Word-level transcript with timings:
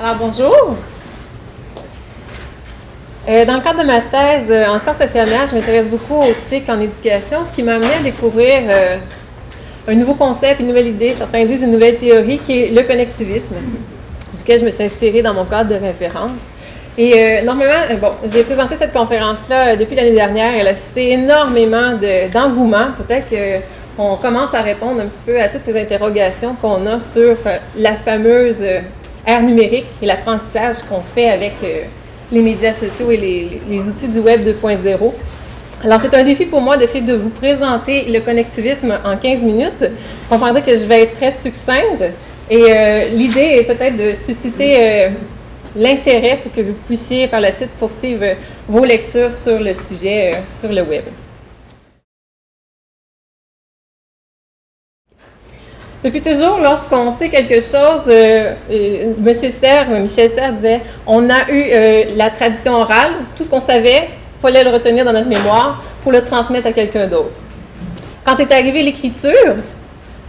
Alors, 0.00 0.14
bonjour. 0.14 0.76
Euh, 3.28 3.44
dans 3.44 3.54
le 3.54 3.60
cadre 3.60 3.80
de 3.80 3.84
ma 3.84 4.00
thèse 4.00 4.48
euh, 4.48 4.66
en 4.68 4.78
sciences 4.78 5.00
infirmières, 5.00 5.48
je 5.50 5.56
m'intéresse 5.56 5.88
beaucoup 5.88 6.22
aux 6.22 6.32
TIC 6.48 6.68
en 6.68 6.80
éducation, 6.80 7.38
ce 7.50 7.56
qui 7.56 7.64
m'a 7.64 7.74
amené 7.74 7.94
à 7.98 8.02
découvrir 8.04 8.62
euh, 8.68 8.96
un 9.88 9.94
nouveau 9.96 10.14
concept, 10.14 10.60
une 10.60 10.68
nouvelle 10.68 10.86
idée, 10.86 11.16
certains 11.18 11.44
disent 11.44 11.62
une 11.62 11.72
nouvelle 11.72 11.96
théorie, 11.96 12.38
qui 12.38 12.62
est 12.62 12.70
le 12.70 12.84
connectivisme, 12.84 13.56
duquel 14.36 14.60
je 14.60 14.66
me 14.66 14.70
suis 14.70 14.84
inspirée 14.84 15.20
dans 15.20 15.34
mon 15.34 15.44
cadre 15.44 15.70
de 15.70 15.84
référence. 15.84 16.38
Et 16.96 17.42
normalement, 17.42 17.96
bon, 18.00 18.12
j'ai 18.32 18.44
présenté 18.44 18.76
cette 18.76 18.92
conférence-là 18.92 19.76
depuis 19.76 19.94
l'année 19.94 20.14
dernière. 20.14 20.54
Elle 20.58 20.66
a 20.66 20.74
suscité 20.74 21.12
énormément 21.12 21.92
d'engouement. 22.32 22.86
Peut-être 22.98 23.28
qu'on 23.96 24.16
commence 24.16 24.52
à 24.52 24.62
répondre 24.62 25.00
un 25.00 25.06
petit 25.06 25.22
peu 25.24 25.40
à 25.40 25.48
toutes 25.48 25.62
ces 25.64 25.80
interrogations 25.80 26.56
qu'on 26.60 26.86
a 26.86 26.98
sur 26.98 27.36
la 27.76 27.94
fameuse 27.94 28.64
ère 29.26 29.42
numérique 29.42 29.86
et 30.02 30.06
l'apprentissage 30.06 30.76
qu'on 30.88 31.00
fait 31.14 31.28
avec 31.28 31.54
les 32.30 32.40
médias 32.40 32.72
sociaux 32.72 33.10
et 33.10 33.16
les, 33.68 33.88
outils 33.88 34.08
du 34.08 34.20
Web 34.20 34.46
2.0. 34.46 35.12
Alors, 35.84 36.00
c'est 36.00 36.14
un 36.14 36.24
défi 36.24 36.46
pour 36.46 36.60
moi 36.60 36.76
d'essayer 36.76 37.04
de 37.04 37.14
vous 37.14 37.30
présenter 37.30 38.04
le 38.04 38.20
connectivisme 38.20 38.98
en 39.04 39.16
15 39.16 39.42
minutes. 39.42 39.80
Vous 39.80 40.28
comprendrez 40.28 40.62
que 40.62 40.72
je 40.76 40.84
vais 40.84 41.02
être 41.02 41.14
très 41.14 41.30
succincte. 41.30 42.02
Et 42.50 42.64
euh, 42.68 43.08
l'idée 43.10 43.58
est 43.58 43.64
peut-être 43.64 43.96
de 43.96 44.14
susciter 44.14 44.76
euh, 44.78 45.08
l'intérêt 45.76 46.38
pour 46.42 46.50
que 46.52 46.62
vous 46.62 46.72
puissiez 46.86 47.28
par 47.28 47.40
la 47.40 47.52
suite 47.52 47.70
poursuivre 47.78 48.24
vos 48.66 48.84
lectures 48.84 49.32
sur 49.32 49.60
le 49.60 49.74
sujet 49.74 50.32
euh, 50.32 50.38
sur 50.60 50.72
le 50.72 50.82
web. 50.82 51.04
Depuis 56.04 56.22
toujours, 56.22 56.58
lorsqu'on 56.62 57.10
sait 57.18 57.28
quelque 57.28 57.56
chose, 57.56 58.02
euh, 58.06 58.52
euh, 58.70 59.14
M. 59.18 59.34
Serre, 59.34 59.90
Michel 59.90 60.30
Serre 60.30 60.52
disait, 60.52 60.80
on 61.08 61.28
a 61.28 61.50
eu 61.50 61.64
euh, 61.72 62.04
la 62.14 62.30
tradition 62.30 62.74
orale, 62.74 63.14
tout 63.36 63.42
ce 63.42 63.50
qu'on 63.50 63.60
savait, 63.60 64.04
il 64.06 64.40
fallait 64.40 64.62
le 64.62 64.70
retenir 64.70 65.04
dans 65.04 65.12
notre 65.12 65.26
mémoire 65.26 65.82
pour 66.04 66.12
le 66.12 66.22
transmettre 66.22 66.68
à 66.68 66.72
quelqu'un 66.72 67.08
d'autre. 67.08 67.40
Quand 68.24 68.38
est 68.38 68.52
arrivée 68.52 68.84
l'écriture, 68.84 69.56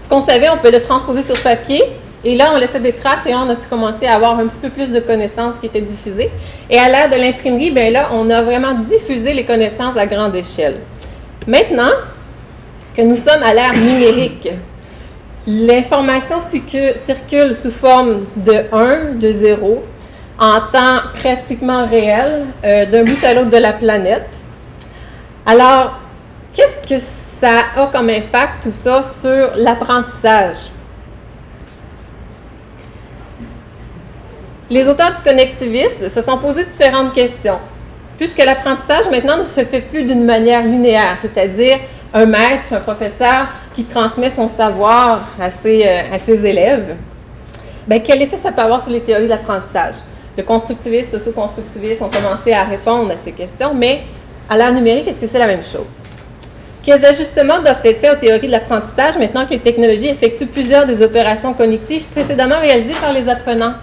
ce 0.02 0.10
qu'on 0.10 0.26
savait, 0.26 0.50
on 0.50 0.58
pouvait 0.58 0.72
le 0.72 0.82
transposer 0.82 1.22
sur 1.22 1.40
papier, 1.40 1.84
et 2.26 2.36
là, 2.36 2.52
on 2.54 2.58
laissait 2.58 2.80
des 2.80 2.94
traces 2.94 3.26
et 3.28 3.36
on 3.36 3.48
a 3.48 3.56
pu 3.56 3.68
commencer 3.70 4.08
à 4.08 4.16
avoir 4.16 4.40
un 4.40 4.48
petit 4.48 4.60
peu 4.60 4.70
plus 4.70 4.92
de 4.92 5.00
connaissances 5.00 5.56
qui 5.62 5.68
étaient 5.68 5.82
diffusées. 5.82 6.32
Et 6.70 6.78
à 6.78 6.90
l'ère 6.90 7.10
de 7.10 7.16
l'imprimerie, 7.16 7.72
bien 7.72 7.92
là, 7.92 8.10
on 8.12 8.30
a 8.32 8.42
vraiment 8.42 8.74
diffusé 8.74 9.34
les 9.34 9.46
connaissances 9.46 9.96
à 9.96 10.06
grande 10.08 10.36
échelle. 10.36 10.80
Maintenant 11.48 11.92
que 12.98 13.04
nous 13.04 13.16
sommes 13.16 13.44
à 13.44 13.54
l'ère 13.54 13.74
numérique, 13.74 14.50
L'information 15.52 16.36
circule 16.52 17.56
sous 17.56 17.72
forme 17.72 18.26
de 18.36 18.66
1, 18.72 19.16
de 19.16 19.32
0, 19.32 19.84
en 20.38 20.60
temps 20.72 21.00
pratiquement 21.16 21.88
réel, 21.88 22.46
euh, 22.64 22.86
d'un 22.86 23.04
bout 23.04 23.18
à 23.24 23.34
l'autre 23.34 23.50
de 23.50 23.58
la 23.58 23.74
planète. 23.74 24.30
Alors, 25.48 25.98
qu'est-ce 26.56 26.88
que 26.88 27.02
ça 27.02 27.62
a 27.76 27.88
comme 27.88 28.10
impact, 28.10 28.62
tout 28.62 28.72
ça, 28.72 29.02
sur 29.02 29.56
l'apprentissage? 29.56 30.70
Les 34.70 34.88
auteurs 34.88 35.16
du 35.16 35.24
connectivisme 35.24 36.10
se 36.10 36.22
sont 36.22 36.38
posés 36.38 36.66
différentes 36.66 37.16
questions, 37.16 37.58
puisque 38.20 38.38
l'apprentissage 38.38 39.10
maintenant 39.10 39.40
ne 39.40 39.46
se 39.46 39.66
fait 39.66 39.82
plus 39.82 40.04
d'une 40.04 40.26
manière 40.26 40.64
linéaire, 40.64 41.18
c'est-à-dire 41.20 41.80
un 42.14 42.28
maître, 42.28 42.72
un 42.72 42.82
professeur 42.82 43.48
qui 43.74 43.84
transmet 43.86 44.30
son 44.30 44.48
savoir 44.48 45.30
à 45.40 45.50
ses, 45.50 45.86
euh, 45.86 46.44
élèves, 46.44 46.96
bien, 47.88 48.00
quel 48.00 48.22
effet 48.22 48.38
ça 48.42 48.52
peut 48.52 48.62
avoir 48.62 48.82
sur 48.84 48.92
les 48.92 49.02
théories 49.02 49.26
de 49.26 49.30
l'apprentissage? 49.30 49.96
Le 50.38 50.44
constructiviste, 50.44 51.14
le 51.14 51.20
socio-constructiviste 51.20 52.02
ont 52.02 52.10
commencé 52.10 52.54
à 52.54 52.64
répondre 52.64 53.12
à 53.12 53.16
ces 53.24 53.32
questions, 53.32 53.74
mais 53.74 54.02
à 54.50 54.58
l'ère 54.58 54.74
numérique, 54.74 55.08
est-ce 55.08 55.20
que 55.20 55.28
c'est 55.28 55.40
la 55.40 55.48
même 55.48 55.64
chose? 55.64 56.04
Quels 56.82 57.06
ajustements 57.06 57.60
doivent 57.60 57.82
être 57.84 58.00
faits 58.00 58.18
aux 58.18 58.20
théories 58.20 58.48
de 58.48 58.52
l'apprentissage 58.52 59.18
maintenant 59.18 59.46
que 59.46 59.52
les 59.52 59.60
technologies 59.60 60.08
effectuent 60.08 60.48
plusieurs 60.48 60.86
des 60.86 61.02
opérations 61.04 61.54
cognitives 61.54 62.06
précédemment 62.06 62.60
réalisées 62.60 62.96
par 63.02 63.12
les 63.12 63.28
apprenants? 63.28 63.74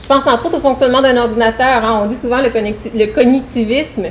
Je 0.00 0.06
pense 0.06 0.26
entre 0.26 0.46
autres 0.46 0.58
au 0.58 0.60
fonctionnement 0.60 1.00
d'un 1.00 1.16
ordinateur. 1.16 1.84
Hein. 1.84 2.00
On 2.02 2.06
dit 2.06 2.16
souvent 2.16 2.38
le 2.38 3.06
cognitivisme 3.06 4.06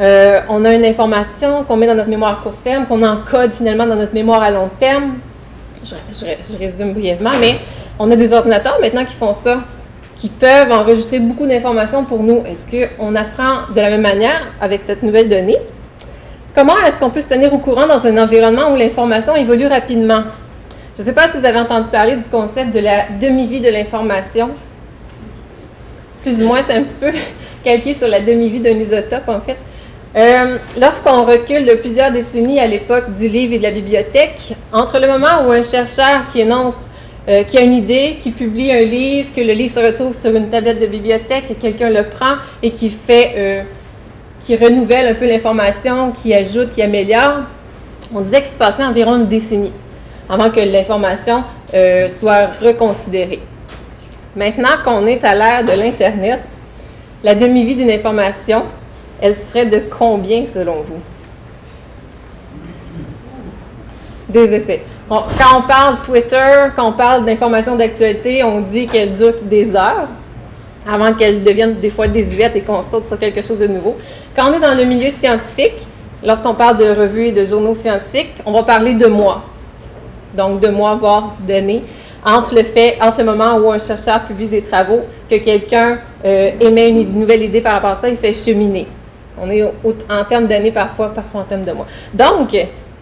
euh, 0.00 0.40
on 0.48 0.64
a 0.64 0.74
une 0.74 0.84
information 0.84 1.64
qu'on 1.64 1.76
met 1.76 1.86
dans 1.86 1.96
notre 1.96 2.08
mémoire 2.08 2.38
à 2.38 2.42
court 2.42 2.56
terme, 2.62 2.86
qu'on 2.86 3.02
encode 3.02 3.52
finalement 3.52 3.86
dans 3.86 3.96
notre 3.96 4.14
mémoire 4.14 4.42
à 4.42 4.50
long 4.50 4.68
terme. 4.78 5.14
Je, 5.82 6.56
résume 6.58 6.92
brièvement, 6.92 7.32
mais 7.40 7.56
on 7.98 8.10
a 8.10 8.16
des 8.16 8.32
ordinateurs 8.32 8.78
maintenant 8.80 9.04
qui 9.04 9.14
font 9.14 9.34
ça, 9.34 9.58
qui 10.16 10.28
peuvent 10.28 10.70
enregistrer 10.70 11.18
beaucoup 11.18 11.46
d'informations 11.46 12.04
pour 12.04 12.22
nous. 12.22 12.44
Est-ce 12.46 12.66
qu'on 12.96 13.14
apprend 13.16 13.72
de 13.74 13.80
la 13.80 13.90
même 13.90 14.02
manière 14.02 14.46
avec 14.60 14.82
cette 14.82 15.02
nouvelle 15.02 15.28
donnée? 15.28 15.58
Comment 16.54 16.78
est-ce 16.86 16.96
qu'on 16.96 17.10
peut 17.10 17.20
se 17.20 17.28
tenir 17.28 17.52
au 17.52 17.58
courant 17.58 17.86
dans 17.86 18.04
un 18.04 18.22
environnement 18.22 18.72
où 18.72 18.76
l'information 18.76 19.34
évolue 19.34 19.66
rapidement? 19.66 20.22
Je 20.96 21.02
ne 21.02 21.06
sais 21.06 21.12
pas 21.12 21.28
si 21.28 21.38
vous 21.38 21.44
avez 21.44 21.58
entendu 21.58 21.88
parler 21.88 22.16
du 22.16 22.24
concept 22.24 22.74
de 22.74 22.80
la 22.80 23.08
demi-vie 23.20 23.60
de 23.60 23.68
l'information. 23.68 24.50
Plus 26.22 26.42
ou 26.42 26.46
moins, 26.48 26.60
c'est 26.66 26.74
un 26.74 26.82
petit 26.82 26.96
peu 26.96 27.12
calqué 27.64 27.94
sur 27.94 28.08
la 28.08 28.20
demi-vie 28.20 28.60
d'un 28.60 28.76
isotope, 28.76 29.28
en 29.28 29.40
fait. 29.40 29.56
Euh, 30.16 30.56
lorsqu'on 30.80 31.24
recule 31.24 31.66
de 31.66 31.74
plusieurs 31.74 32.10
décennies 32.10 32.58
à 32.58 32.66
l'époque 32.66 33.12
du 33.12 33.28
livre 33.28 33.52
et 33.52 33.58
de 33.58 33.62
la 33.62 33.70
bibliothèque, 33.70 34.54
entre 34.72 34.98
le 34.98 35.06
moment 35.06 35.46
où 35.46 35.52
un 35.52 35.62
chercheur 35.62 36.26
qui 36.32 36.40
énonce, 36.40 36.86
euh, 37.28 37.42
qui 37.42 37.58
a 37.58 37.60
une 37.60 37.74
idée, 37.74 38.16
qui 38.22 38.30
publie 38.30 38.72
un 38.72 38.80
livre, 38.80 39.28
que 39.36 39.42
le 39.42 39.52
livre 39.52 39.74
se 39.74 39.84
retrouve 39.84 40.14
sur 40.14 40.34
une 40.34 40.48
tablette 40.48 40.80
de 40.80 40.86
bibliothèque, 40.86 41.48
que 41.48 41.52
quelqu'un 41.52 41.90
le 41.90 42.04
prend 42.04 42.36
et 42.62 42.70
qui 42.70 42.88
fait, 42.88 43.34
euh, 43.36 43.62
qui 44.40 44.56
renouvelle 44.56 45.08
un 45.08 45.14
peu 45.14 45.28
l'information, 45.28 46.12
qui 46.12 46.32
ajoute, 46.32 46.72
qui 46.72 46.80
améliore, 46.80 47.40
on 48.14 48.22
disait 48.22 48.40
qu'il 48.40 48.50
se 48.50 48.56
passait 48.56 48.84
environ 48.84 49.16
une 49.16 49.26
décennie 49.26 49.72
avant 50.30 50.48
que 50.48 50.60
l'information 50.60 51.44
soit 52.08 52.50
reconsidérée. 52.62 53.40
Maintenant 54.34 54.76
qu'on 54.82 55.06
est 55.06 55.22
à 55.22 55.34
l'ère 55.34 55.64
de 55.64 55.72
l'Internet, 55.72 56.40
la 57.22 57.34
demi-vie 57.34 57.76
d'une 57.76 57.90
information, 57.90 58.62
elle 59.20 59.34
serait 59.34 59.66
de 59.66 59.82
combien 59.90 60.44
selon 60.44 60.76
vous? 60.82 61.00
Des 64.28 64.52
effets. 64.52 64.82
quand 65.08 65.58
on 65.58 65.62
parle 65.62 65.96
Twitter, 66.04 66.66
quand 66.76 66.88
on 66.88 66.92
parle 66.92 67.24
d'informations 67.24 67.76
d'actualité, 67.76 68.44
on 68.44 68.60
dit 68.60 68.86
qu'elle 68.86 69.12
dure 69.12 69.34
des 69.42 69.74
heures 69.74 70.08
avant 70.88 71.12
qu'elle 71.14 71.42
devienne 71.42 71.74
des 71.74 71.90
fois 71.90 72.08
désuète 72.08 72.56
et 72.56 72.60
qu'on 72.60 72.82
saute 72.82 73.06
sur 73.06 73.18
quelque 73.18 73.42
chose 73.42 73.58
de 73.58 73.66
nouveau. 73.66 73.96
Quand 74.34 74.50
on 74.50 74.54
est 74.54 74.60
dans 74.60 74.76
le 74.76 74.84
milieu 74.84 75.10
scientifique, 75.10 75.86
lorsqu'on 76.24 76.54
parle 76.54 76.78
de 76.78 76.90
revues 76.90 77.26
et 77.26 77.32
de 77.32 77.44
journaux 77.44 77.74
scientifiques, 77.74 78.34
on 78.46 78.52
va 78.52 78.62
parler 78.62 78.94
de 78.94 79.06
mois. 79.06 79.44
Donc 80.36 80.60
de 80.60 80.68
mois, 80.68 80.94
voire 80.94 81.34
d'années, 81.46 81.82
entre 82.24 82.54
le 82.54 82.62
fait, 82.62 82.98
entre 83.00 83.18
le 83.18 83.24
moment 83.24 83.56
où 83.56 83.70
un 83.70 83.78
chercheur 83.78 84.24
publie 84.24 84.48
des 84.48 84.62
travaux, 84.62 85.02
que 85.30 85.36
quelqu'un 85.36 85.98
euh, 86.24 86.50
émet 86.60 86.90
une 86.90 87.18
nouvelle 87.18 87.42
idée 87.42 87.60
par 87.60 87.74
rapport 87.74 87.90
à 87.90 87.98
ça, 88.00 88.08
il 88.08 88.16
fait 88.16 88.32
cheminer. 88.32 88.86
On 89.42 89.50
est 89.50 89.62
en 89.62 90.24
termes 90.24 90.46
d'années 90.46 90.72
parfois, 90.72 91.14
parfois 91.14 91.42
en 91.42 91.44
termes 91.44 91.64
de 91.64 91.72
mois. 91.72 91.86
Donc, 92.12 92.54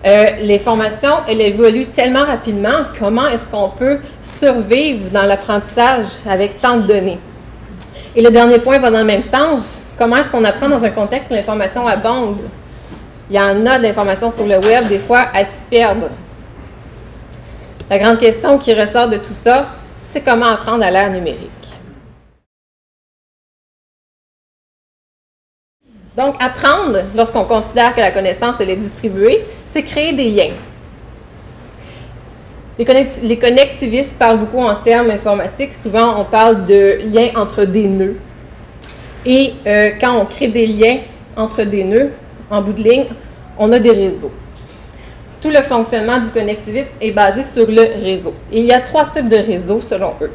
euh, 0.05 0.27
les 0.43 0.59
formations, 0.59 1.17
elles 1.29 1.41
évoluent 1.41 1.87
tellement 1.87 2.25
rapidement. 2.25 2.85
Comment 2.99 3.27
est-ce 3.27 3.45
qu'on 3.51 3.71
peut 3.71 3.99
survivre 4.21 5.11
dans 5.11 5.23
l'apprentissage 5.23 6.07
avec 6.29 6.61
tant 6.61 6.77
de 6.77 6.87
données? 6.87 7.19
Et 8.15 8.23
le 8.23 8.31
dernier 8.31 8.59
point 8.59 8.79
va 8.79 8.91
dans 8.91 8.99
le 8.99 9.05
même 9.05 9.23
sens. 9.23 9.63
Comment 9.99 10.17
est-ce 10.17 10.29
qu'on 10.29 10.45
apprend 10.45 10.69
dans 10.69 10.83
un 10.83 10.91
contexte 10.91 11.31
où 11.31 11.35
l'information 11.35 11.87
abonde? 11.87 12.41
Il 13.29 13.37
y 13.37 13.41
en 13.41 13.67
a 13.67 13.79
de 13.79 13.83
l'information 13.83 14.31
sur 14.31 14.47
le 14.47 14.59
web, 14.59 14.87
des 14.89 15.01
fois, 15.01 15.27
à 15.35 15.45
s'y 15.45 15.65
perdre. 15.69 16.09
La 17.91 17.99
grande 17.99 18.19
question 18.19 18.59
qui 18.59 18.75
ressort 18.75 19.09
de 19.09 19.17
tout 19.17 19.35
ça, 19.45 19.67
c'est 20.13 20.21
comment 20.21 20.47
apprendre 20.47 20.85
à 20.85 20.91
l'ère 20.91 21.11
numérique. 21.11 21.51
Donc, 26.17 26.35
apprendre, 26.41 27.01
lorsqu'on 27.15 27.45
considère 27.45 27.95
que 27.95 28.01
la 28.01 28.11
connaissance 28.11 28.59
est 28.61 28.77
distribuée, 28.77 29.45
c'est 29.73 29.83
créer 29.83 30.15
des 30.15 30.31
liens. 30.31 30.55
Les, 32.79 33.39
connectivistes 33.39 34.17
parlent 34.19 34.39
beaucoup 34.39 34.61
en 34.61 34.75
termes 34.77 35.11
informatiques. 35.11 35.75
Souvent, 35.75 36.21
on 36.21 36.25
parle 36.25 36.65
de 36.67 37.01
liens 37.13 37.31
entre 37.37 37.65
des 37.65 37.85
nœuds. 37.85 38.17
Et 39.25 39.55
euh, 39.67 39.91
quand 40.01 40.19
on 40.19 40.25
crée 40.25 40.49
des 40.49 40.67
liens 40.67 40.99
entre 41.37 41.65
des 41.65 41.85
nœuds, 41.85 42.13
en 42.51 42.63
bout 42.63 42.73
de 42.73 42.83
ligne, 42.83 43.07
on 43.59 43.73
a 43.73 43.79
des 43.79 43.91
réseaux. 43.91 44.31
Tout 45.41 45.51
le 45.51 45.63
fonctionnement 45.63 46.19
du 46.19 46.31
connectivisme 46.31 46.91
est 47.01 47.13
basé 47.13 47.43
sur 47.55 47.67
le 47.67 48.03
réseau. 48.03 48.35
Et 48.53 48.61
il 48.61 48.67
y 48.67 48.73
a 48.73 48.81
trois 48.81 49.07
types 49.07 49.29
de 49.29 49.37
réseaux 49.37 49.81
selon 49.81 50.15
eux. 50.23 50.31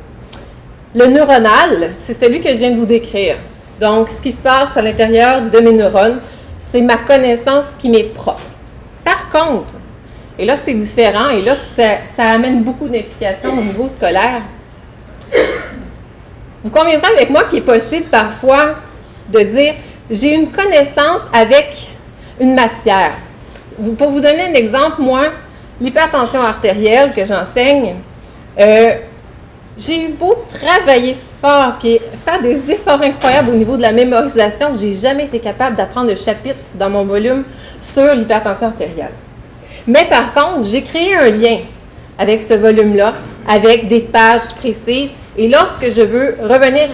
Le 0.94 1.08
neuronal, 1.08 1.92
c'est 2.00 2.14
celui 2.14 2.42
que 2.42 2.50
je 2.50 2.56
viens 2.56 2.72
de 2.72 2.78
vous 2.78 2.86
décrire. 2.86 3.38
Donc, 3.82 4.10
ce 4.10 4.22
qui 4.22 4.32
se 4.32 4.42
passe 4.44 4.78
à 4.78 4.82
l'intérieur 4.84 5.42
de 5.42 5.60
mes 5.60 5.74
neurones, 5.74 6.20
c'est 6.60 6.82
ma 6.82 6.98
connaissance 6.98 7.66
qui 7.80 7.90
m'est 7.90 8.14
propre. 8.14 8.44
Par 9.04 9.32
contre, 9.32 9.74
et 10.38 10.46
là 10.46 10.56
c'est 10.64 10.76
différent, 10.76 11.30
et 11.30 11.42
là 11.42 11.56
ça, 12.16 12.30
amène 12.30 12.62
beaucoup 12.62 12.88
d'implications 12.88 13.58
au 13.58 13.62
niveau 13.64 13.90
scolaire. 13.90 14.42
Vous 16.64 16.70
conviendrez 16.70 17.12
avec 17.18 17.32
moi 17.32 17.46
qu'il 17.46 17.58
est 17.58 17.62
possible 17.64 18.06
parfois 18.12 18.76
de 19.30 19.40
dire 19.40 19.74
j'ai 20.12 20.36
une 20.36 20.52
connaissance 20.52 21.22
avec 21.34 21.88
une 22.40 22.54
matière. 22.54 23.14
Pour 23.98 24.12
vous 24.12 24.20
donner 24.20 24.44
un 24.44 24.54
exemple, 24.54 25.02
moi, 25.02 25.24
l'hypertension 25.80 26.44
artérielle 26.44 27.14
que 27.14 27.26
j'enseigne, 27.26 27.96
euh, 28.60 28.94
j'ai 29.76 30.04
eu 30.04 30.10
beau 30.10 30.46
travailler 30.54 31.16
fort 31.42 31.74
et 31.84 32.00
faire 32.24 32.42
des 32.42 32.72
efforts 32.72 33.02
incroyables 33.02 33.50
au 33.50 33.56
niveau 33.56 33.76
de 33.76 33.82
la 33.82 33.92
mémorisation, 33.92 34.68
j'ai 34.80 34.94
jamais 34.94 35.26
été 35.26 35.40
capable 35.40 35.76
d'apprendre 35.76 36.10
le 36.10 36.16
chapitre 36.16 36.60
dans 36.76 36.90
mon 36.90 37.04
volume 37.04 37.44
sur 37.82 38.14
l'hypertension 38.14 38.68
artérielle. 38.68 39.12
Mais 39.88 40.06
par 40.06 40.34
contre, 40.34 40.70
j'ai 40.70 40.84
créé 40.84 41.16
un 41.16 41.32
lien 41.32 41.58
avec 42.20 42.40
ce 42.40 42.54
volume-là, 42.54 43.14
avec 43.48 43.88
des 43.88 44.02
pages 44.02 44.54
précises. 44.56 45.10
Et 45.36 45.48
lorsque 45.48 45.90
je 45.90 46.02
veux 46.02 46.38
revenir 46.42 46.90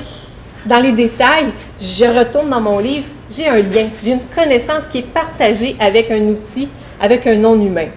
dans 0.66 0.80
les 0.80 0.94
détails, 0.94 1.48
je 1.82 2.06
retourne 2.06 2.50
dans 2.50 2.62
mon 2.62 2.80
livre, 2.80 3.08
j'ai 3.30 3.48
un 3.48 3.58
lien, 3.58 3.88
j'ai 4.02 4.12
une 4.12 4.26
connaissance 4.34 4.84
qui 4.90 5.00
est 5.00 5.08
partagée 5.14 5.76
avec 5.80 6.10
un 6.12 6.22
outil, 6.22 6.70
avec 7.02 7.28
un 7.28 7.36
non-humain. 7.36 7.88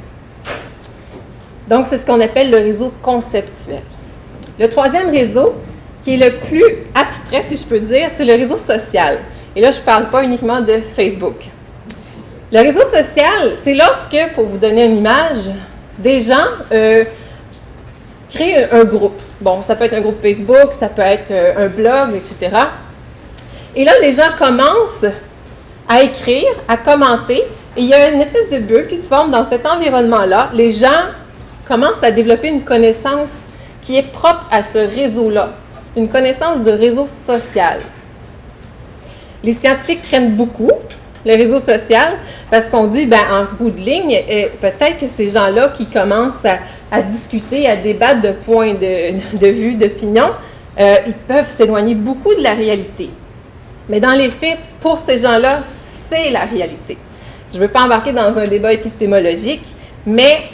Donc, 1.69 1.87
c'est 1.89 1.99
ce 1.99 2.05
qu'on 2.05 2.21
appelle 2.21 2.51
le 2.51 2.57
réseau 2.57 2.93
conceptuel. 3.01 3.83
Le 4.59 4.69
troisième 4.69 5.11
réseau, 5.11 5.55
qui 6.03 6.15
est 6.15 6.31
le 6.31 6.39
plus 6.47 6.65
abstrait, 6.95 7.45
si 7.49 7.57
je 7.57 7.65
peux 7.65 7.81
dire, 7.81 8.11
c'est 8.17 8.25
le 8.25 8.35
réseau 8.35 8.57
social. 8.57 9.19
Et 9.55 9.61
là, 9.61 9.71
je 9.71 9.79
ne 9.79 9.85
parle 9.85 10.09
pas 10.11 10.25
uniquement 10.25 10.61
de 10.61 10.81
Facebook. 10.95 11.37
Le 12.53 12.61
réseau 12.61 12.81
social, 12.81 13.57
c'est 13.63 13.75
lorsque, 13.75 14.35
pour 14.35 14.47
vous 14.47 14.59
donner 14.59 14.87
une 14.87 14.99
image, 14.99 15.51
des 15.99 16.21
gens 16.21 16.47
euh, 16.73 17.05
créent 18.29 18.69
un 18.73 18.85
groupe. 18.85 19.21
Bon, 19.41 19.63
ça 19.63 19.77
peut 19.77 19.85
être 19.85 19.95
un 19.95 20.01
groupe 20.01 20.21
Facebook, 20.21 20.73
ça 20.79 20.89
peut 20.89 21.03
être 21.03 21.31
euh, 21.31 21.67
un 21.67 21.69
blog, 21.69 22.17
etc. 22.17 22.51
Et 23.77 23.85
là, 23.85 23.93
les 24.01 24.13
gens 24.13 24.31
commencent 24.39 25.07
à 25.89 26.03
écrire, 26.03 26.51
à 26.69 26.77
commenter, 26.77 27.43
et 27.77 27.83
il 27.83 27.87
y 27.87 27.95
a 27.95 28.11
une 28.11 28.21
espèce 28.21 28.51
de 28.51 28.59
bulle 28.59 28.89
qui 28.89 28.99
se 28.99 29.07
forme 29.07 29.31
dans 29.31 29.49
cet 29.49 29.67
environnement-là. 29.67 30.51
Les 30.53 30.71
gens 30.71 30.89
commencent 31.69 32.03
à 32.03 32.11
développer 32.11 32.49
une 32.49 32.63
connaissance 32.63 33.31
qui 33.83 33.97
est 33.97 34.11
propre 34.11 34.47
à 34.51 34.63
ce 34.63 34.79
réseau-là, 34.79 35.51
une 35.97 36.09
connaissance 36.09 36.61
de 36.63 36.71
réseau 36.71 37.07
social. 37.27 37.81
Les 39.43 39.55
scientifiques 39.55 40.03
craignent 40.03 40.33
beaucoup 40.33 40.71
le 41.25 41.35
réseau 41.35 41.61
social, 41.61 42.15
parce 42.51 42.67
qu'on 42.67 42.87
dit, 42.87 43.07
ben, 43.07 43.21
en 43.31 43.45
bout 43.59 43.71
de 43.71 43.81
ligne, 43.81 44.23
euh, 44.31 44.47
peut-être 44.61 44.99
que 44.99 45.07
ces 45.07 45.29
gens-là 45.31 45.73
qui 45.77 45.87
commencent 45.87 46.47
à, 46.91 47.03
discuter, 47.03 47.69
à 47.69 47.77
débattre 47.77 48.23
de 48.23 48.33
points 48.33 48.75
de, 48.75 49.47
vue, 49.49 49.75
d'opinion, 49.75 50.31
euh, 50.79 50.97
ils 51.07 51.13
peuvent 51.13 51.49
s'éloigner 51.49 51.95
beaucoup 51.95 52.35
de 52.35 52.43
la 52.43 52.55
réalité. 52.55 53.11
Mais 53.89 54.01
dans 54.01 54.13
les 54.13 54.31
faits, 54.31 54.59
pour 54.81 54.99
ces 54.99 55.19
gens-là, 55.19 55.61
c'est 56.11 56.31
la 56.31 56.45
réalité. 56.45 56.97
Je 57.53 57.57
ne 57.59 57.63
veux 57.63 57.69
pas 57.69 57.83
embarquer 57.83 58.13
dans 58.13 58.39
un 58.39 58.47
débat 58.47 58.73
épistémologique, 58.73 59.65
mais 60.07 60.45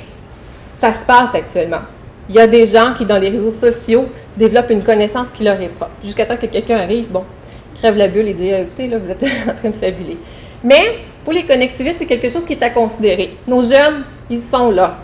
ça 0.80 0.92
se 0.92 1.04
passe 1.06 1.34
actuellement. 1.34 1.82
Il 2.28 2.34
y 2.34 2.40
a 2.40 2.46
des 2.46 2.66
gens 2.66 2.92
qui, 2.96 3.06
dans 3.06 3.18
les 3.18 3.28
réseaux 3.28 3.52
sociaux, 3.52 4.06
développent 4.36 4.70
une 4.70 4.82
connaissance 4.82 5.28
qui 5.34 5.44
leur 5.44 5.60
est 5.60 5.68
propre. 5.68 5.92
Jusqu'à 6.02 6.26
temps 6.26 6.36
que 6.36 6.46
quelqu'un 6.46 6.76
arrive, 6.76 7.08
bon, 7.08 7.24
crève 7.78 7.96
la 7.96 8.08
bulle 8.08 8.28
et 8.28 8.34
dit 8.34 8.50
Écoutez, 8.50 8.88
là, 8.88 8.98
vous 8.98 9.10
êtes 9.10 9.22
en 9.48 9.54
train 9.54 9.70
de 9.70 9.74
fabuler. 9.74 10.18
Mais 10.62 10.98
pour 11.24 11.32
les 11.32 11.44
connectivistes, 11.44 11.96
c'est 11.98 12.06
quelque 12.06 12.28
chose 12.28 12.44
qui 12.44 12.54
est 12.54 12.62
à 12.62 12.70
considérer. 12.70 13.36
Nos 13.46 13.62
jeunes, 13.62 14.04
ils 14.30 14.40
sont 14.40 14.70
là. 14.70 14.98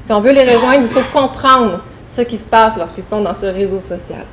Si 0.00 0.12
on 0.12 0.20
veut 0.20 0.32
les 0.32 0.44
rejoindre, 0.44 0.82
il 0.82 0.88
faut 0.88 1.02
comprendre 1.12 1.84
ce 2.14 2.22
qui 2.22 2.38
se 2.38 2.44
passe 2.44 2.76
lorsqu'ils 2.76 3.04
sont 3.04 3.22
dans 3.22 3.34
ce 3.34 3.46
réseau 3.46 3.80
social. 3.80 4.24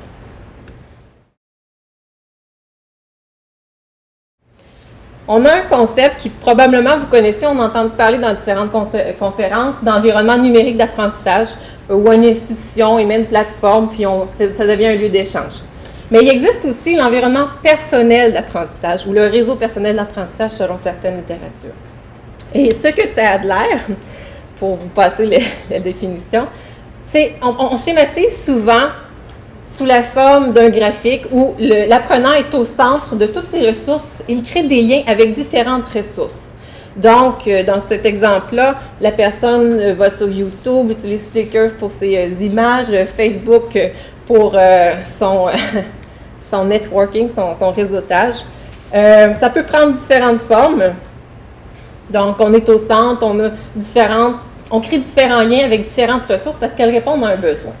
On 5.30 5.44
a 5.44 5.52
un 5.52 5.62
concept 5.62 6.20
qui 6.20 6.30
probablement 6.30 6.98
vous 6.98 7.06
connaissez, 7.06 7.44
on 7.46 7.60
a 7.60 7.66
entendu 7.66 7.90
parler 7.90 8.16
dans 8.16 8.32
différentes 8.32 8.70
conférences 9.18 9.74
d'environnement 9.82 10.38
numérique 10.38 10.78
d'apprentissage 10.78 11.48
où 11.90 12.10
une 12.10 12.24
institution 12.24 12.98
émet 12.98 13.20
une 13.20 13.26
plateforme 13.26 13.88
puis 13.88 14.04
ça 14.54 14.66
devient 14.66 14.86
un 14.86 14.96
lieu 14.96 15.10
d'échange. 15.10 15.60
Mais 16.10 16.20
il 16.22 16.28
existe 16.30 16.64
aussi 16.64 16.96
l'environnement 16.96 17.48
personnel 17.62 18.32
d'apprentissage 18.32 19.06
ou 19.06 19.12
le 19.12 19.26
réseau 19.26 19.56
personnel 19.56 19.96
d'apprentissage 19.96 20.52
selon 20.52 20.78
certaines 20.78 21.16
littératures. 21.16 21.76
Et 22.54 22.72
ce 22.72 22.88
que 22.88 23.06
ça 23.08 23.32
a 23.32 23.38
de 23.38 23.46
l'air, 23.46 23.80
pour 24.58 24.76
vous 24.76 24.88
passer 24.88 25.26
la 25.70 25.80
définition, 25.80 26.46
c'est 27.04 27.34
on, 27.42 27.76
schématise 27.76 28.44
souvent 28.44 28.88
sous 29.76 29.84
la 29.84 30.02
forme 30.02 30.52
d'un 30.52 30.70
graphique 30.70 31.26
où 31.30 31.54
l'apprenant 31.58 32.32
est 32.32 32.54
au 32.54 32.64
centre 32.64 33.14
de 33.14 33.26
toutes 33.26 33.48
ses 33.48 33.68
ressources. 33.68 34.22
Il 34.28 34.42
crée 34.42 34.62
des 34.62 34.82
liens 34.82 35.02
avec 35.06 35.34
différentes 35.34 35.84
ressources. 35.86 36.34
Donc, 36.96 37.46
euh, 37.46 37.62
dans 37.62 37.80
cet 37.80 38.04
exemple-là, 38.04 38.74
la 39.00 39.12
personne 39.12 39.78
euh, 39.78 39.94
va 39.94 40.10
sur 40.10 40.28
YouTube, 40.28 40.90
utilise 40.90 41.28
Flickr 41.30 41.74
pour 41.78 41.92
ses 41.92 42.16
euh, 42.16 42.44
images, 42.44 42.88
Facebook 43.16 43.78
pour 44.26 44.58
son, 45.04 46.64
networking, 46.64 47.28
son, 47.28 47.70
réseautage. 47.70 48.36
Ça 48.92 49.50
peut 49.54 49.62
prendre 49.62 49.96
différentes 49.96 50.40
formes. 50.40 50.92
Donc, 52.10 52.36
on 52.40 52.52
est 52.52 52.68
au 52.68 52.78
centre, 52.78 53.22
on 53.22 53.38
a 53.44 53.50
différentes, 53.76 54.36
on 54.70 54.80
crée 54.80 54.98
différents 54.98 55.42
liens 55.42 55.64
avec 55.64 55.86
différentes 55.86 56.26
ressources 56.26 56.56
parce 56.58 56.72
qu'elles 56.72 56.90
répondent 56.90 57.24
à 57.24 57.28
un 57.28 57.36
besoin. 57.36 57.72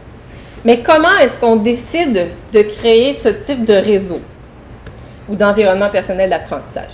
Mais 0.64 0.80
comment 0.80 1.16
est-ce 1.22 1.38
qu'on 1.38 1.56
décide 1.56 2.28
de 2.52 2.62
créer 2.62 3.14
ce 3.14 3.28
type 3.28 3.64
de 3.64 3.74
réseau 3.74 4.20
ou 5.28 5.36
d'environnement 5.36 5.88
personnel 5.88 6.30
d'apprentissage? 6.30 6.92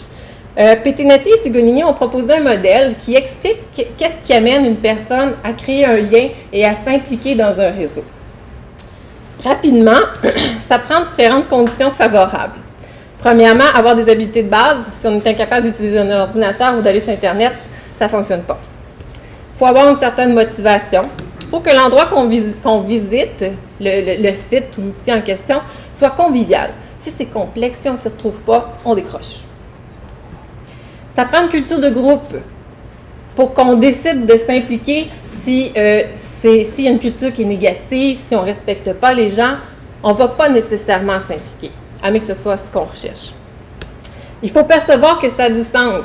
Euh, 0.57 0.77
Petinetti 0.77 1.31
et 1.31 1.43
Sigonini 1.43 1.83
ont 1.83 1.95
proposé 1.95 2.35
un 2.35 2.41
modèle 2.41 2.95
qui 3.01 3.17
explique 3.17 3.59
qu'est-ce 3.77 4.23
qui 4.25 4.33
amène 4.33 4.65
une 4.65 4.77
personne 4.77 5.33
à 5.43 5.53
créer 5.53 5.85
un 5.85 5.97
lien 5.97 6.29
et 6.53 6.65
à 6.65 6.75
s'impliquer 6.75 7.35
dans 7.35 7.59
un 7.59 7.71
réseau. 7.71 8.05
Rapidement, 9.43 10.01
ça 10.69 10.79
prend 10.79 11.03
différentes 11.11 11.49
conditions 11.49 11.91
favorables. 11.91 12.55
Premièrement, 13.19 13.65
avoir 13.75 13.95
des 13.95 14.09
habiletés 14.11 14.43
de 14.43 14.51
base. 14.51 14.77
Si 15.01 15.07
on 15.07 15.17
est 15.17 15.27
incapable 15.27 15.67
d'utiliser 15.67 15.99
un 15.99 16.21
ordinateur 16.21 16.79
ou 16.79 16.83
d'aller 16.83 17.01
sur 17.01 17.13
Internet, 17.13 17.53
ça 17.99 18.05
ne 18.05 18.11
fonctionne 18.11 18.43
pas. 18.43 18.59
Il 19.55 19.59
faut 19.59 19.67
avoir 19.67 19.89
une 19.89 19.99
certaine 19.99 20.35
motivation. 20.35 21.07
Faut 21.55 21.61
que 21.61 21.71
l'endroit 21.71 22.07
qu'on 22.07 22.27
visite, 22.81 23.45
le, 23.81 24.33
site 24.33 24.77
ou 24.77 24.87
l'outil 24.87 25.13
en 25.13 25.21
question, 25.21 25.61
soit 25.93 26.11
convivial. 26.11 26.73
Si 26.97 27.13
c'est 27.17 27.27
complexe, 27.27 27.79
si 27.81 27.89
on 27.89 27.93
ne 27.93 27.97
se 27.97 28.09
retrouve 28.09 28.41
pas, 28.41 28.75
on 28.85 28.97
décroche. 28.97 29.45
Ça 31.15 31.27
prend 31.27 31.45
une 31.45 31.51
culture 31.51 31.79
de 31.79 31.91
groupe 31.91 32.35
pour 33.37 33.55
qu'on 33.55 33.75
décide 33.75 34.27
de 34.27 34.37
s'impliquer 34.37 35.07
si 35.45 35.71
euh, 35.77 36.03
s'il 36.17 36.81
y 36.81 36.89
a 36.89 36.91
une 36.91 36.99
culture 36.99 37.33
qui 37.33 37.43
est 37.43 37.45
négative, 37.45 38.19
si 38.19 38.35
on 38.35 38.41
ne 38.41 38.47
respecte 38.47 38.93
pas 38.95 39.13
les 39.13 39.29
gens, 39.31 39.55
on 40.03 40.11
ne 40.11 40.17
va 40.17 40.27
pas 40.27 40.49
nécessairement 40.49 41.21
s'impliquer, 41.21 41.71
à 42.03 42.11
moins 42.11 42.19
que 42.19 42.27
ce 42.27 42.35
soit 42.35 42.57
ce 42.59 42.69
qu'on 42.69 42.87
recherche. 42.87 43.33
Il 44.43 44.51
faut 44.51 44.65
percevoir 44.65 45.21
que 45.21 45.31
ça 45.31 45.45
a 45.45 45.51
du 45.51 45.63
sens. 45.63 46.05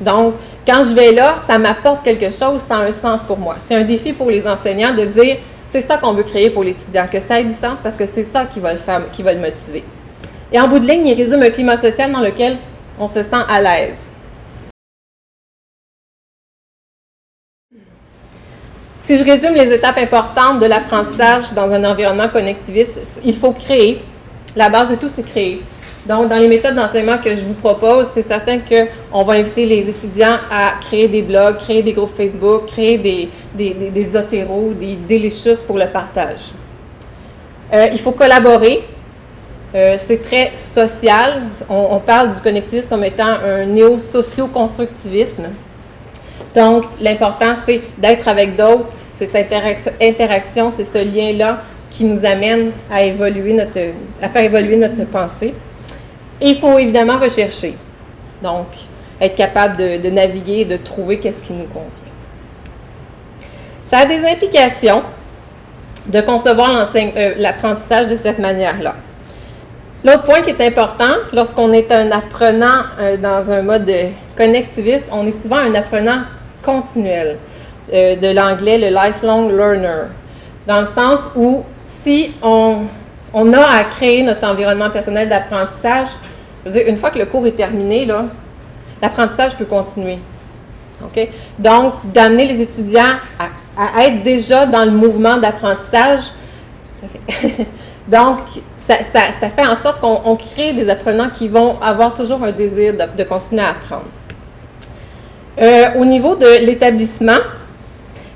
Donc, 0.00 0.34
quand 0.70 0.84
je 0.84 0.94
vais 0.94 1.10
là, 1.10 1.36
ça 1.48 1.58
m'apporte 1.58 2.04
quelque 2.04 2.30
chose, 2.30 2.60
ça 2.68 2.76
a 2.76 2.84
un 2.84 2.92
sens 2.92 3.22
pour 3.26 3.36
moi. 3.36 3.56
C'est 3.66 3.74
un 3.74 3.82
défi 3.82 4.12
pour 4.12 4.30
les 4.30 4.46
enseignants 4.46 4.94
de 4.94 5.04
dire, 5.04 5.38
c'est 5.66 5.80
ça 5.80 5.96
qu'on 5.96 6.12
veut 6.12 6.22
créer 6.22 6.50
pour 6.50 6.62
l'étudiant, 6.62 7.08
que 7.10 7.18
ça 7.18 7.40
ait 7.40 7.44
du 7.44 7.52
sens 7.52 7.80
parce 7.82 7.96
que 7.96 8.06
c'est 8.06 8.22
ça 8.22 8.44
qui 8.44 8.60
va 8.60 8.72
le 8.72 8.78
faire, 8.78 9.02
qui 9.10 9.24
va 9.24 9.32
le 9.32 9.40
motiver. 9.40 9.82
Et 10.52 10.60
en 10.60 10.68
bout 10.68 10.78
de 10.78 10.86
ligne, 10.86 11.08
il 11.08 11.14
résume 11.14 11.42
un 11.42 11.50
climat 11.50 11.76
social 11.76 12.12
dans 12.12 12.20
lequel 12.20 12.56
on 13.00 13.08
se 13.08 13.20
sent 13.20 13.42
à 13.48 13.60
l'aise. 13.60 13.98
Si 19.00 19.16
je 19.16 19.24
résume 19.24 19.54
les 19.54 19.72
étapes 19.72 19.98
importantes 19.98 20.60
de 20.60 20.66
l'apprentissage 20.66 21.52
dans 21.52 21.68
un 21.72 21.82
environnement 21.84 22.28
connectiviste, 22.28 22.96
il 23.24 23.34
faut 23.34 23.50
créer. 23.50 24.02
La 24.54 24.68
base 24.68 24.90
de 24.90 24.94
tout, 24.94 25.08
c'est 25.12 25.24
créer. 25.24 25.62
Donc, 26.06 26.28
dans 26.28 26.38
les 26.38 26.48
méthodes 26.48 26.74
d'enseignement 26.74 27.18
que 27.18 27.34
je 27.34 27.42
vous 27.42 27.54
propose, 27.54 28.08
c'est 28.14 28.22
certain 28.22 28.58
qu'on 28.58 29.22
va 29.22 29.34
inviter 29.34 29.66
les 29.66 29.88
étudiants 29.88 30.38
à 30.50 30.74
créer 30.80 31.08
des 31.08 31.22
blogs, 31.22 31.58
créer 31.58 31.82
des 31.82 31.92
groupes 31.92 32.16
Facebook, 32.16 32.66
créer 32.66 32.96
des, 32.96 33.28
des, 33.54 33.74
des, 33.74 33.90
des 33.90 34.74
des 34.78 34.96
delicious 35.08 35.58
pour 35.66 35.76
le 35.76 35.86
partage. 35.86 36.52
Euh, 37.72 37.88
il 37.92 37.98
faut 37.98 38.12
collaborer. 38.12 38.84
Euh, 39.74 39.96
c'est 40.04 40.22
très 40.22 40.56
social. 40.56 41.42
On, 41.68 41.98
parle 41.98 42.32
du 42.34 42.40
connectivisme 42.40 42.88
comme 42.88 43.04
étant 43.04 43.36
un 43.44 43.66
néo-socio-constructivisme. 43.66 45.44
Donc, 46.54 46.84
l'important, 47.00 47.54
c'est 47.66 47.80
d'être 47.98 48.26
avec 48.26 48.56
d'autres, 48.56 48.88
c'est 49.16 49.28
cette 49.28 49.52
interaction, 50.02 50.72
c'est 50.76 50.84
ce 50.84 51.04
lien-là 51.04 51.62
qui 51.90 52.04
nous 52.04 52.24
amène 52.24 52.72
à 52.90 52.98
faire 54.28 54.42
évoluer 54.42 54.76
notre 54.76 55.04
pensée. 55.04 55.54
Il 56.40 56.56
faut 56.56 56.78
évidemment 56.78 57.18
rechercher. 57.18 57.76
Donc, 58.42 58.66
être 59.20 59.36
capable 59.36 59.76
de, 59.76 60.10
naviguer, 60.10 60.64
de 60.64 60.76
trouver 60.76 61.18
qu'est-ce 61.18 61.42
qui 61.42 61.52
nous 61.52 61.66
convient. 61.66 61.90
Ça 63.82 63.98
a 63.98 64.06
des 64.06 64.24
implications 64.24 65.02
de 66.06 66.20
concevoir 66.22 66.90
euh, 66.94 67.34
l'apprentissage 67.36 68.06
de 68.06 68.16
cette 68.16 68.38
manière-là. 68.38 68.94
L'autre 70.02 70.22
point 70.22 70.40
qui 70.40 70.50
est 70.50 70.66
important, 70.66 71.12
lorsqu'on 71.32 71.72
est 71.72 71.92
un 71.92 72.10
apprenant 72.10 72.84
euh, 72.98 73.16
dans 73.18 73.50
un 73.50 73.60
mode 73.60 73.92
connectiviste, 74.36 75.06
on 75.12 75.26
est 75.26 75.42
souvent 75.42 75.58
un 75.58 75.74
apprenant 75.74 76.22
continuel. 76.62 77.36
Euh, 77.92 78.14
de 78.14 78.28
l'anglais, 78.28 78.78
le 78.78 78.88
lifelong 78.88 79.50
learner. 79.50 80.04
Dans 80.66 80.80
le 80.80 80.86
sens 80.86 81.20
où 81.34 81.64
si 81.84 82.32
on, 82.40 82.82
on 83.34 83.52
a 83.52 83.62
à 83.62 83.84
créer 83.84 84.22
notre 84.22 84.46
environnement 84.46 84.90
personnel 84.90 85.28
d'apprentissage, 85.28 86.08
une 86.66 86.96
fois 86.96 87.10
que 87.10 87.18
le 87.18 87.26
cours 87.26 87.46
est 87.46 87.56
terminé, 87.56 88.06
l'apprentissage 89.00 89.56
peut 89.56 89.64
continuer. 89.64 90.18
Donc, 91.58 91.94
d'amener 92.04 92.44
les 92.44 92.60
étudiants 92.60 93.16
à, 93.38 93.98
à, 93.98 94.04
être 94.04 94.22
déjà 94.22 94.66
dans 94.66 94.84
le 94.84 94.90
mouvement 94.90 95.38
d'apprentissage. 95.38 96.32
Donc, 98.08 98.38
ça, 98.86 99.48
fait 99.48 99.66
en 99.66 99.76
sorte 99.76 100.00
qu'on 100.00 100.36
crée 100.36 100.72
des 100.72 100.88
apprenants 100.88 101.30
qui 101.30 101.48
vont 101.48 101.80
avoir 101.80 102.14
toujours 102.14 102.42
un 102.42 102.52
désir 102.52 102.94
de, 102.94 103.24
continuer 103.24 103.62
à 103.62 103.70
apprendre. 103.70 104.04
Euh, 105.60 105.86
au 105.96 106.04
niveau 106.04 106.36
de 106.36 106.64
l'établissement, 106.64 107.38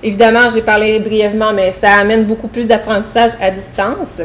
évidemment, 0.03 0.49
j'ai 0.53 0.63
parlé 0.63 1.01
brièvement, 1.01 1.53
mais 1.53 1.73
ça 1.73 1.95
amène 1.95 2.25
beaucoup 2.25 2.49
plus 2.49 2.67
d'apprentissage 2.67 3.33
à 3.41 3.51
distance. 3.51 4.21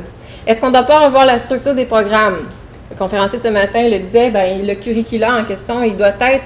Est-ce 0.45 0.59
qu'on 0.59 0.67
ne 0.67 0.73
doit 0.73 0.83
pas 0.83 0.99
revoir 0.99 1.25
la 1.25 1.39
structure 1.39 1.73
des 1.73 1.85
programmes? 1.85 2.47
Le 2.91 2.97
conférencier 2.97 3.39
de 3.39 3.43
ce 3.43 3.49
matin 3.49 3.87
le 3.87 3.99
disait, 3.99 4.31
ben, 4.31 4.65
le 4.65 4.73
curriculum 4.75 5.37
en 5.41 5.43
question, 5.43 5.83
il 5.83 5.95
doit 5.95 6.13
être, 6.21 6.45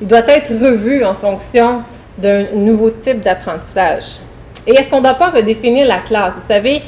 il 0.00 0.06
doit 0.06 0.26
être 0.26 0.52
revu 0.52 1.04
en 1.04 1.14
fonction 1.14 1.82
d'un 2.16 2.44
nouveau 2.54 2.90
type 2.90 3.20
d'apprentissage. 3.20 4.18
Et 4.66 4.72
est-ce 4.72 4.88
qu'on 4.88 4.98
ne 4.98 5.02
doit 5.02 5.14
pas 5.14 5.30
redéfinir 5.30 5.86
la 5.86 5.98
classe? 5.98 6.34
Vous 6.34 6.48
savez, 6.48 6.82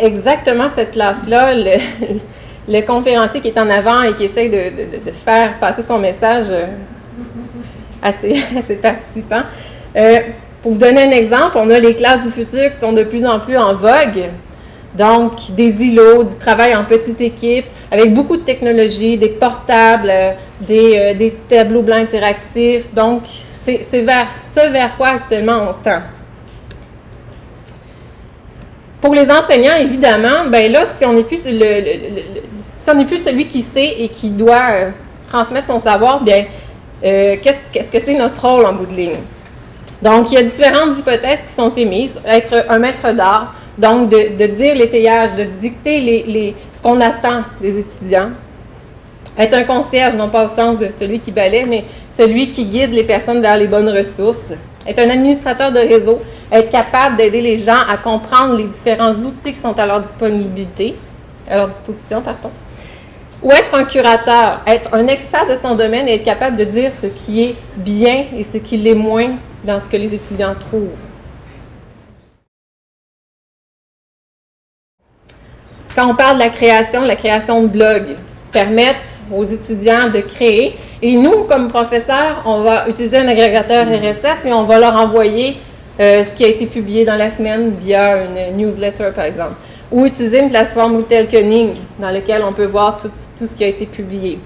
exactement 0.00 0.64
cette 0.74 0.92
classe-là, 0.92 1.52
le, 1.54 2.80
conférencier 2.86 3.40
qui 3.40 3.48
est 3.48 3.58
en 3.58 3.70
avant 3.70 4.02
et 4.02 4.14
qui 4.14 4.24
essaie 4.24 4.48
de, 4.48 5.00
faire 5.24 5.58
passer 5.60 5.82
son 5.82 5.98
message 5.98 6.46
euh, 6.50 6.66
à, 8.02 8.12
ses, 8.12 8.74
participants. 8.74 9.42
Euh, 9.96 10.18
pour 10.62 10.72
vous 10.72 10.78
donner 10.78 11.04
un 11.04 11.10
exemple, 11.10 11.52
on 11.56 11.70
a 11.70 11.78
les 11.78 11.94
classes 11.94 12.24
du 12.24 12.32
futur 12.32 12.70
qui 12.70 12.76
sont 12.76 12.92
de 12.92 13.04
plus 13.04 13.24
en 13.24 13.38
plus 13.38 13.56
en 13.56 13.74
vogue. 13.74 14.24
Donc, 14.96 15.50
des 15.50 15.72
îlots, 15.84 16.24
du 16.24 16.36
travail 16.36 16.74
en 16.74 16.84
petite 16.84 17.20
équipe, 17.20 17.66
avec 17.90 18.14
beaucoup 18.14 18.36
de 18.36 18.42
technologies, 18.42 19.18
des 19.18 19.28
portables, 19.28 20.10
euh, 20.10 20.32
des, 20.60 21.14
des 21.14 21.30
tableaux 21.48 21.82
blancs 21.82 21.98
interactifs. 21.98 22.92
Donc, 22.94 23.22
c'est 23.64 24.02
vers 24.02 24.28
ce 24.30 24.70
vers 24.70 24.96
quoi 24.96 25.08
actuellement 25.08 25.68
on 25.70 25.72
tend. 25.82 26.02
Pour 29.00 29.14
les 29.14 29.30
enseignants, 29.30 29.76
évidemment, 29.78 30.46
ben 30.48 30.72
là, 30.72 30.84
si 30.98 31.04
on 31.04 31.12
n'est 31.12 31.24
plus, 31.24 31.42
le, 31.46 33.04
plus 33.04 33.18
celui 33.18 33.46
qui 33.46 33.62
sait 33.62 33.96
et 33.98 34.08
qui 34.08 34.30
doit 34.30 34.70
euh, 34.70 34.90
transmettre 35.28 35.66
son 35.68 35.80
savoir, 35.80 36.22
bien, 36.22 36.44
euh, 37.04 37.36
qu'est-ce, 37.42 37.92
que 37.92 38.04
c'est 38.04 38.14
notre 38.14 38.48
rôle 38.48 38.64
en 38.64 38.72
bout 38.72 38.86
de 38.86 38.94
ligne? 38.94 39.18
Donc, 40.02 40.30
il 40.30 40.34
y 40.34 40.38
a 40.38 40.42
différentes 40.42 40.98
hypothèses 40.98 41.40
qui 41.46 41.54
sont 41.54 41.72
émises. 41.74 42.18
Être 42.26 42.66
un 42.68 42.78
maître 42.78 43.12
d'art, 43.12 43.54
donc 43.78 44.08
de, 44.10 44.46
dire 44.46 44.74
l'étayage, 44.74 45.34
de 45.34 45.44
dicter 45.44 46.54
ce 46.72 46.82
qu'on 46.82 47.00
attend 47.00 47.42
des 47.60 47.78
étudiants. 47.80 48.30
Être 49.38 49.54
un 49.54 49.64
concierge, 49.64 50.14
non 50.14 50.28
pas 50.28 50.46
au 50.46 50.48
sens 50.48 50.78
de 50.78 50.88
celui 50.88 51.18
qui 51.18 51.30
balaie, 51.30 51.66
mais 51.66 51.84
celui 52.16 52.48
qui 52.48 52.64
guide 52.64 52.92
les 52.92 53.04
personnes 53.04 53.42
vers 53.42 53.56
les 53.56 53.68
bonnes 53.68 53.90
ressources. 53.90 54.52
Être 54.86 55.00
un 55.00 55.10
administrateur 55.10 55.72
de 55.72 55.78
réseau, 55.78 56.22
être 56.50 56.70
capable 56.70 57.16
d'aider 57.16 57.42
les 57.42 57.58
gens 57.58 57.80
à 57.88 57.98
comprendre 57.98 58.56
les 58.56 58.64
différents 58.64 59.12
outils 59.12 59.52
qui 59.52 59.60
sont 59.60 59.78
à 59.78 59.84
leur 59.84 60.00
disponibilité, 60.00 60.94
disposition, 61.46 62.22
pardon. 62.22 62.50
Ou 63.42 63.52
être 63.52 63.74
un 63.74 63.84
curateur, 63.84 64.62
être 64.66 64.94
un 64.94 65.06
expert 65.08 65.46
de 65.46 65.56
son 65.56 65.74
domaine 65.74 66.08
et 66.08 66.14
être 66.14 66.24
capable 66.24 66.56
de 66.56 66.64
dire 66.64 66.90
ce 66.90 67.06
qui 67.06 67.44
est 67.44 67.54
bien 67.76 68.24
et 68.36 68.42
ce 68.42 68.56
qui 68.56 68.78
l'est 68.78 68.94
moins 68.94 69.32
dans 69.62 69.78
ce 69.78 69.86
que 69.86 69.96
les 69.96 70.14
étudiants 70.14 70.54
trouvent. 70.58 71.05
Quand 75.96 76.10
on 76.10 76.14
parle 76.14 76.34
de 76.34 76.40
la 76.40 76.50
création, 76.50 77.04
la 77.04 77.16
création 77.16 77.62
de 77.62 77.68
blogs 77.68 78.16
permettre 78.52 79.00
aux 79.34 79.44
étudiants 79.44 80.10
de 80.12 80.20
créer. 80.20 80.76
Et 81.00 81.16
nous, 81.16 81.44
comme 81.44 81.70
professeurs, 81.70 82.42
on 82.44 82.60
va 82.60 82.86
utiliser 82.86 83.16
un 83.16 83.28
agrégateur 83.28 83.86
RSS 83.86 84.44
et 84.46 84.52
on 84.52 84.64
va 84.64 84.78
leur 84.78 84.94
envoyer 84.94 85.56
euh, 85.98 86.22
ce 86.22 86.36
qui 86.36 86.44
a 86.44 86.48
été 86.48 86.66
publié 86.66 87.06
dans 87.06 87.16
la 87.16 87.30
semaine 87.30 87.72
via 87.80 88.18
une 88.24 88.58
newsletter, 88.58 89.08
par 89.16 89.24
exemple. 89.24 89.54
Ou 89.90 90.04
utiliser 90.04 90.40
une 90.40 90.50
plateforme 90.50 91.02
telle 91.04 91.28
que 91.28 91.38
Ning, 91.38 91.70
dans 91.98 92.10
laquelle 92.10 92.42
on 92.46 92.52
peut 92.52 92.66
voir 92.66 92.98
tout, 92.98 93.10
tout 93.38 93.46
ce 93.46 93.56
qui 93.56 93.64
a 93.64 93.68
été 93.68 93.86
publié. 93.86 94.38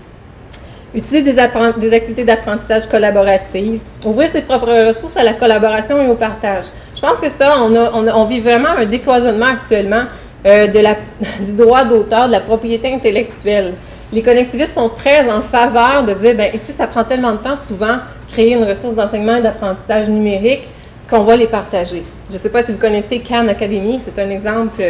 Utiliser 0.95 1.23
des, 1.23 1.33
des 1.33 1.93
activités 1.93 2.25
d'apprentissage 2.25 2.87
collaboratives. 2.87 3.81
Ouvrir 4.05 4.31
ses 4.31 4.43
propres 4.43 4.87
ressources 4.87 5.17
à 5.17 5.25
la 5.25 5.33
collaboration 5.33 6.01
et 6.01 6.09
au 6.09 6.15
partage. 6.15 6.67
Je 6.95 7.01
pense 7.01 7.19
que 7.19 7.29
ça, 7.29 7.57
on, 7.61 7.75
a, 7.75 8.15
on, 8.15 8.25
vit 8.27 8.41
vraiment 8.41 8.71
un 8.79 8.87
décloisonnement 8.87 9.47
actuellement 9.47 10.03
euh, 10.47 10.67
du 11.41 11.55
droit 11.55 11.85
d'auteur, 11.85 12.27
de 12.27 12.33
la 12.33 12.41
propriété 12.41 12.93
intellectuelle. 12.93 13.75
Les 14.13 14.23
connectivistes 14.23 14.75
sont 14.75 14.89
très 14.89 15.31
en 15.31 15.41
faveur 15.41 16.05
de 16.05 16.15
dire, 16.15 16.35
ben, 16.37 16.51
écoutez, 16.53 16.73
ça 16.73 16.87
prend 16.87 17.05
tellement 17.05 17.33
de 17.33 17.39
temps 17.39 17.57
souvent 17.57 17.99
créer 18.29 18.55
une 18.55 18.65
ressource 18.65 18.95
d'enseignement 18.95 19.37
et 19.37 19.43
d'apprentissage 19.43 20.09
numérique 20.09 20.69
qu'on 21.09 21.25
va 21.25 21.37
les 21.37 21.47
partager. 21.47 22.03
Je 22.29 22.35
ne 22.35 22.39
sais 22.39 22.49
pas 22.49 22.63
si 22.63 22.73
vous 22.73 22.79
connaissez 22.79 23.21
Khan 23.21 23.49
Academy, 23.49 24.01
c'est 24.05 24.21
un 24.21 24.31
exemple 24.31 24.83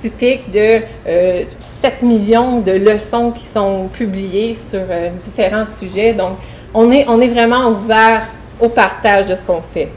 typique 0.00 0.50
de 0.50 0.80
7 0.80 0.84
euh, 1.06 1.44
millions 2.02 2.60
de 2.60 2.72
leçons 2.72 3.30
qui 3.30 3.46
sont 3.46 3.88
publiées 3.92 4.54
sur 4.54 4.80
euh, 4.90 5.10
différents 5.10 5.66
sujets. 5.66 6.12
Donc, 6.12 6.36
on 6.72 6.90
est, 6.90 7.06
on 7.08 7.20
est 7.20 7.28
vraiment 7.28 7.68
ouvert 7.68 8.26
au 8.60 8.68
partage 8.68 9.26
de 9.26 9.34
ce 9.34 9.42
qu'on 9.42 9.62
fait. 9.62 9.88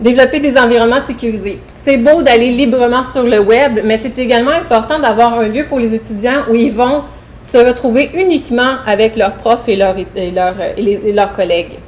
Développer 0.00 0.40
des 0.40 0.56
environnements 0.56 1.04
sécurisés. 1.06 1.60
C'est 1.84 1.98
beau 1.98 2.22
d'aller 2.22 2.52
librement 2.52 3.02
sur 3.12 3.22
le 3.22 3.38
web, 3.38 3.80
mais 3.84 3.98
c'est 4.02 4.18
également 4.18 4.50
important 4.50 4.98
d'avoir 4.98 5.38
un 5.38 5.48
lieu 5.48 5.64
pour 5.64 5.78
les 5.78 5.94
étudiants 5.94 6.42
où 6.50 6.54
ils 6.54 6.72
vont 6.72 7.02
se 7.44 7.58
retrouver 7.58 8.10
uniquement 8.14 8.76
avec 8.86 9.16
leurs 9.16 9.34
profs 9.34 9.68
et, 9.68 9.76
leurs, 9.76 9.96
et 9.96 11.12
leurs 11.12 11.32
collègues. 11.32 11.78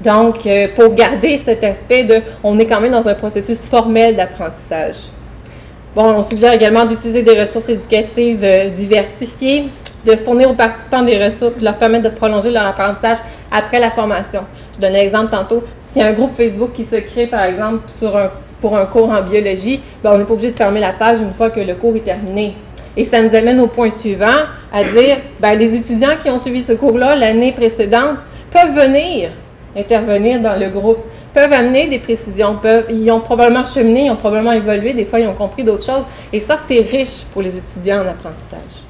Donc, 0.00 0.46
euh, 0.46 0.68
pour 0.74 0.94
garder 0.94 1.38
cet 1.38 1.62
aspect 1.62 2.04
de, 2.04 2.20
on 2.42 2.58
est 2.58 2.66
quand 2.66 2.80
même 2.80 2.92
dans 2.92 3.06
un 3.08 3.14
processus 3.14 3.66
formel 3.66 4.16
d'apprentissage. 4.16 4.96
Bon, 5.94 6.12
on 6.16 6.22
suggère 6.22 6.52
également 6.52 6.84
d'utiliser 6.84 7.22
des 7.22 7.38
ressources 7.40 7.68
éducatives 7.68 8.42
euh, 8.42 8.70
diversifiées, 8.70 9.64
de 10.04 10.16
fournir 10.16 10.50
aux 10.50 10.54
participants 10.54 11.02
des 11.02 11.24
ressources 11.24 11.54
qui 11.54 11.64
leur 11.64 11.78
permettent 11.78 12.02
de 12.02 12.08
prolonger 12.08 12.50
leur 12.50 12.66
apprentissage 12.66 13.18
après 13.52 13.78
la 13.78 13.90
formation. 13.90 14.42
Je 14.74 14.80
donne 14.80 14.94
l'exemple 14.94 15.30
tantôt. 15.30 15.62
S'il 15.94 16.02
un 16.02 16.12
groupe 16.12 16.36
Facebook 16.36 16.72
qui 16.74 16.84
se 16.84 16.96
crée, 16.96 17.28
par 17.28 17.44
exemple, 17.44 17.84
pour 18.60 18.76
un 18.76 18.84
cours 18.84 19.10
en 19.10 19.22
biologie, 19.22 19.80
ben, 20.02 20.10
on 20.12 20.18
n'est 20.18 20.24
pas 20.24 20.32
obligé 20.32 20.50
de 20.50 20.56
fermer 20.56 20.80
la 20.80 20.92
page 20.92 21.20
une 21.20 21.32
fois 21.32 21.50
que 21.50 21.60
le 21.60 21.76
cours 21.76 21.94
est 21.94 22.00
terminé. 22.00 22.56
Et 22.96 23.04
ça 23.04 23.22
nous 23.22 23.32
amène 23.32 23.60
au 23.60 23.68
point 23.68 23.90
suivant, 23.90 24.42
à 24.72 24.82
dire, 24.82 25.18
ben, 25.38 25.56
les 25.56 25.72
étudiants 25.76 26.16
qui 26.20 26.28
ont 26.30 26.40
suivi 26.40 26.64
ce 26.64 26.72
cours-là 26.72 27.14
l'année 27.14 27.52
précédente 27.52 28.16
peuvent 28.50 28.74
venir 28.74 29.30
intervenir 29.76 30.40
dans 30.40 30.58
le 30.58 30.68
groupe, 30.68 30.98
peuvent 31.32 31.52
amener 31.52 31.86
des 31.86 32.00
précisions, 32.00 32.56
peuvent, 32.60 32.86
ils 32.90 33.08
ont 33.12 33.20
probablement 33.20 33.64
cheminé, 33.64 34.06
ils 34.06 34.10
ont 34.10 34.16
probablement 34.16 34.52
évolué, 34.52 34.94
des 34.94 35.04
fois 35.04 35.20
ils 35.20 35.28
ont 35.28 35.34
compris 35.34 35.62
d'autres 35.62 35.84
choses. 35.84 36.04
Et 36.32 36.40
ça, 36.40 36.56
c'est 36.66 36.80
riche 36.80 37.22
pour 37.32 37.40
les 37.40 37.56
étudiants 37.56 37.98
en 37.98 38.08
apprentissage. 38.08 38.82